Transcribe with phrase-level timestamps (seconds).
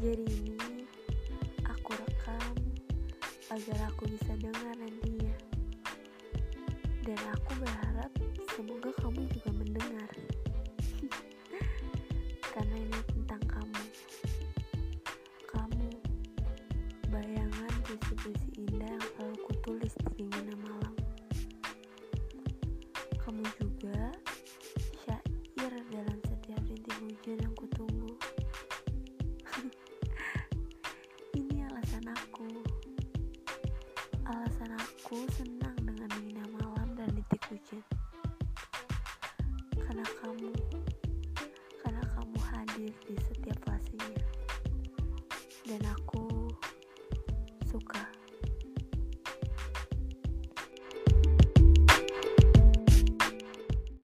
[0.00, 0.88] Jadi ini
[1.68, 2.56] aku rekam
[3.52, 5.36] agar aku bisa dengar nantinya.
[7.04, 8.08] Dan aku berharap
[8.56, 10.08] semoga kamu juga mendengar.
[12.56, 13.84] Karena ini tentang kamu.
[15.52, 15.88] Kamu
[17.12, 20.09] bayangan puisi-puisi indah yang selalu kutulis di
[35.10, 37.82] Aku senang dengan dinginnya malam dan detik hujan.
[39.74, 40.54] Karena kamu,
[41.82, 44.22] karena kamu hadir di setiap fasenya.
[45.66, 46.54] Dan aku
[47.66, 48.09] suka.